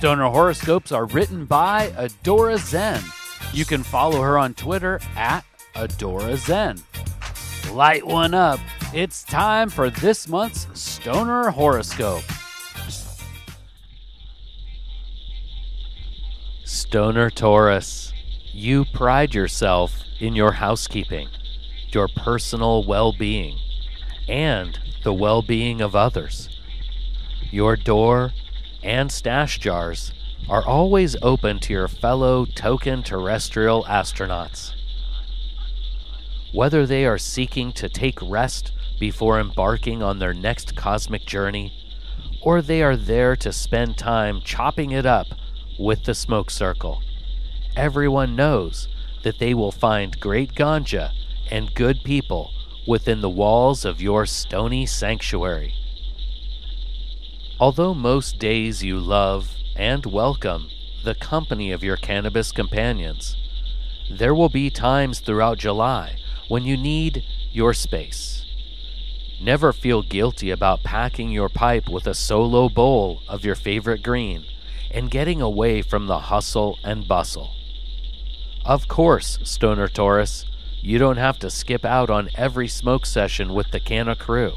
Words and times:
Stoner 0.00 0.30
horoscopes 0.30 0.92
are 0.92 1.04
written 1.04 1.44
by 1.44 1.88
Adora 1.88 2.56
Zen. 2.56 3.02
You 3.52 3.66
can 3.66 3.82
follow 3.82 4.22
her 4.22 4.38
on 4.38 4.54
Twitter 4.54 4.98
at 5.14 5.44
Adora 5.74 6.38
Zen. 6.38 6.78
Light 7.70 8.06
one 8.06 8.32
up. 8.32 8.60
It's 8.94 9.22
time 9.22 9.68
for 9.68 9.90
this 9.90 10.26
month's 10.26 10.66
Stoner 10.72 11.50
horoscope. 11.50 12.22
Stoner 16.64 17.28
Taurus, 17.28 18.14
you 18.54 18.86
pride 18.94 19.34
yourself 19.34 19.92
in 20.18 20.34
your 20.34 20.52
housekeeping, 20.52 21.28
your 21.88 22.08
personal 22.08 22.86
well 22.86 23.12
being, 23.12 23.58
and 24.26 24.78
the 25.04 25.12
well 25.12 25.42
being 25.42 25.82
of 25.82 25.94
others. 25.94 26.48
Your 27.50 27.76
door 27.76 28.32
and 28.82 29.10
stash 29.10 29.58
jars 29.58 30.12
are 30.48 30.64
always 30.64 31.16
open 31.22 31.58
to 31.60 31.72
your 31.72 31.88
fellow 31.88 32.44
tokin 32.44 33.04
terrestrial 33.04 33.84
astronauts. 33.84 34.72
Whether 36.52 36.86
they 36.86 37.04
are 37.04 37.18
seeking 37.18 37.72
to 37.74 37.88
take 37.88 38.18
rest 38.22 38.72
before 38.98 39.38
embarking 39.38 40.02
on 40.02 40.18
their 40.18 40.34
next 40.34 40.74
cosmic 40.74 41.24
journey, 41.24 41.72
or 42.42 42.60
they 42.60 42.82
are 42.82 42.96
there 42.96 43.36
to 43.36 43.52
spend 43.52 43.96
time 43.96 44.40
chopping 44.42 44.90
it 44.90 45.06
up 45.06 45.26
with 45.78 46.04
the 46.04 46.14
smoke 46.14 46.50
circle, 46.50 47.02
everyone 47.76 48.34
knows 48.34 48.88
that 49.22 49.38
they 49.38 49.54
will 49.54 49.72
find 49.72 50.18
great 50.18 50.54
ganja 50.54 51.12
and 51.50 51.74
good 51.74 51.98
people 52.04 52.50
within 52.86 53.20
the 53.20 53.30
walls 53.30 53.84
of 53.84 54.00
your 54.00 54.26
stony 54.26 54.86
sanctuary. 54.86 55.74
Although 57.60 57.92
most 57.92 58.38
days 58.38 58.82
you 58.82 58.98
love 58.98 59.54
and 59.76 60.06
welcome 60.06 60.70
the 61.04 61.14
company 61.14 61.72
of 61.72 61.84
your 61.84 61.98
cannabis 61.98 62.52
companions, 62.52 63.36
there 64.10 64.34
will 64.34 64.48
be 64.48 64.70
times 64.70 65.20
throughout 65.20 65.58
July 65.58 66.16
when 66.48 66.64
you 66.64 66.78
need 66.78 67.22
your 67.52 67.74
space. 67.74 68.46
Never 69.42 69.74
feel 69.74 70.00
guilty 70.00 70.50
about 70.50 70.84
packing 70.84 71.28
your 71.32 71.50
pipe 71.50 71.86
with 71.86 72.06
a 72.06 72.14
solo 72.14 72.70
bowl 72.70 73.20
of 73.28 73.44
your 73.44 73.54
favorite 73.54 74.02
green 74.02 74.46
and 74.90 75.10
getting 75.10 75.42
away 75.42 75.82
from 75.82 76.06
the 76.06 76.18
hustle 76.18 76.78
and 76.82 77.06
bustle. 77.06 77.50
Of 78.64 78.88
course, 78.88 79.38
Stoner 79.42 79.88
Taurus, 79.88 80.46
you 80.80 80.96
don't 80.96 81.18
have 81.18 81.38
to 81.40 81.50
skip 81.50 81.84
out 81.84 82.08
on 82.08 82.30
every 82.36 82.68
smoke 82.68 83.04
session 83.04 83.52
with 83.52 83.70
the 83.70 83.80
Canna 83.80 84.16
crew. 84.16 84.54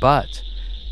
But 0.00 0.42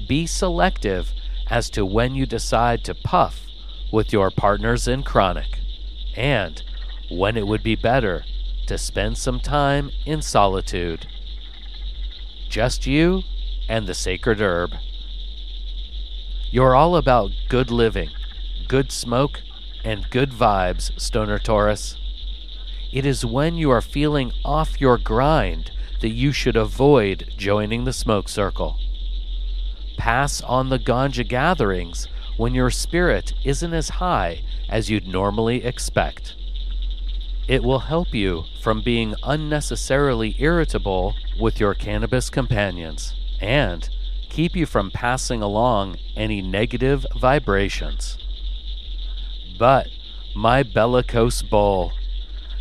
be 0.06 0.26
selective 0.26 1.14
as 1.52 1.68
to 1.68 1.84
when 1.84 2.14
you 2.14 2.24
decide 2.24 2.82
to 2.82 2.94
puff 2.94 3.46
with 3.92 4.10
your 4.10 4.30
partners 4.30 4.88
in 4.88 5.02
chronic, 5.02 5.58
and 6.16 6.62
when 7.10 7.36
it 7.36 7.46
would 7.46 7.62
be 7.62 7.76
better 7.76 8.24
to 8.66 8.78
spend 8.78 9.18
some 9.18 9.38
time 9.38 9.90
in 10.06 10.22
solitude. 10.22 11.06
Just 12.48 12.86
you 12.86 13.20
and 13.68 13.86
the 13.86 13.92
sacred 13.92 14.40
herb. 14.40 14.70
You're 16.50 16.74
all 16.74 16.96
about 16.96 17.32
good 17.50 17.70
living, 17.70 18.08
good 18.66 18.90
smoke, 18.90 19.42
and 19.84 20.08
good 20.08 20.30
vibes, 20.30 20.98
Stoner 20.98 21.38
Taurus. 21.38 21.98
It 22.90 23.04
is 23.04 23.26
when 23.26 23.56
you 23.56 23.70
are 23.70 23.82
feeling 23.82 24.32
off 24.42 24.80
your 24.80 24.96
grind 24.96 25.70
that 26.00 26.12
you 26.12 26.32
should 26.32 26.56
avoid 26.56 27.34
joining 27.36 27.84
the 27.84 27.92
smoke 27.92 28.30
circle. 28.30 28.78
Pass 29.96 30.40
on 30.40 30.68
the 30.68 30.78
ganja 30.78 31.26
gatherings 31.26 32.08
when 32.36 32.54
your 32.54 32.70
spirit 32.70 33.34
isn't 33.44 33.74
as 33.74 33.88
high 33.88 34.42
as 34.68 34.90
you'd 34.90 35.06
normally 35.06 35.64
expect. 35.64 36.34
It 37.48 37.62
will 37.62 37.80
help 37.80 38.14
you 38.14 38.44
from 38.60 38.82
being 38.82 39.14
unnecessarily 39.22 40.36
irritable 40.38 41.14
with 41.40 41.60
your 41.60 41.74
cannabis 41.74 42.30
companions 42.30 43.14
and 43.40 43.88
keep 44.30 44.56
you 44.56 44.64
from 44.64 44.90
passing 44.90 45.42
along 45.42 45.96
any 46.16 46.40
negative 46.40 47.04
vibrations. 47.20 48.16
But, 49.58 49.88
my 50.34 50.62
bellicose 50.62 51.42
bull, 51.42 51.92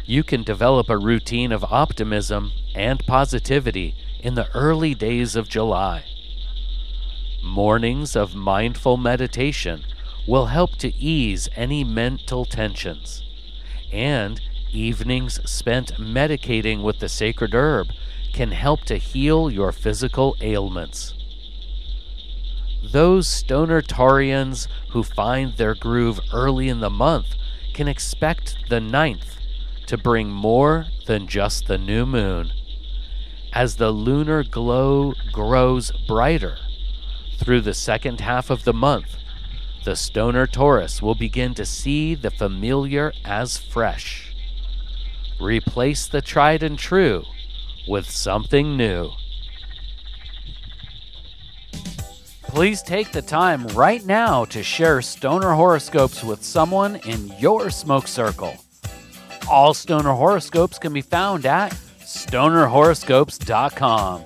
you 0.06 0.24
can 0.24 0.44
develop 0.44 0.90
a 0.90 0.98
routine 0.98 1.52
of 1.52 1.64
optimism 1.64 2.52
and 2.76 3.00
positivity 3.06 3.96
in 4.20 4.36
the 4.36 4.54
early 4.56 4.94
days 4.94 5.36
of 5.36 5.48
July. 5.48 6.04
Mornings 7.44 8.16
of 8.16 8.36
mindful 8.36 8.98
meditation 8.98 9.84
will 10.28 10.46
help 10.46 10.76
to 10.76 10.96
ease 10.96 11.50
any 11.56 11.84
mental 11.84 12.46
tensions, 12.46 13.24
and 13.92 14.40
evenings 14.72 15.40
spent 15.50 15.94
medicating 15.94 16.84
with 16.84 17.00
the 17.00 17.10
sacred 17.10 17.56
herb 17.56 17.88
can 18.32 18.52
help 18.52 18.82
to 18.82 18.98
heal 18.98 19.50
your 19.50 19.72
physical 19.72 20.38
ailments. 20.40 21.16
Those 22.84 23.28
stoner 23.28 23.82
Taurians 23.82 24.68
who 24.92 25.02
find 25.02 25.58
their 25.58 25.74
groove 25.74 26.20
early 26.32 26.70
in 26.70 26.80
the 26.80 26.92
month 26.92 27.36
can 27.74 27.88
expect 27.88 28.70
the 28.70 28.80
ninth 28.80 29.38
to 29.88 29.98
bring 29.98 30.30
more 30.30 30.86
than 31.08 31.28
just 31.28 31.66
the 31.66 31.80
new 31.80 32.06
moon. 32.06 32.52
As 33.52 33.78
the 33.78 33.92
lunar 33.92 34.44
glow 34.44 35.16
grows 35.32 35.92
brighter 36.08 36.58
through 37.42 37.62
the 37.62 37.74
second 37.74 38.20
half 38.20 38.50
of 38.50 38.64
the 38.64 38.74
month, 38.74 39.16
the 39.84 39.96
stoner 39.96 40.46
Taurus 40.46 41.02
will 41.02 41.16
begin 41.16 41.56
to 41.56 41.66
see 41.66 42.14
the 42.14 42.30
familiar 42.30 43.12
as 43.26 43.58
fresh. 43.58 44.36
Replace 45.40 46.08
the 46.08 46.22
tried 46.22 46.62
and 46.62 46.78
true 46.78 47.24
with 47.88 48.08
something 48.10 48.78
new. 48.78 49.10
Please 52.44 52.84
take 52.84 53.12
the 53.12 53.22
time 53.22 53.66
right 53.70 54.06
now 54.06 54.46
to 54.46 54.62
share 54.62 55.02
stoner 55.02 55.54
horoscopes 55.54 56.24
with 56.24 56.44
someone 56.44 56.98
in 56.98 57.34
your 57.40 57.70
smoke 57.70 58.08
circle. 58.08 58.54
All 59.50 59.74
stoner 59.74 60.12
horoscopes 60.12 60.78
can 60.78 60.94
be 60.94 61.02
found 61.02 61.48
at 61.48 61.72
stonerhoroscopes.com. 62.02 64.26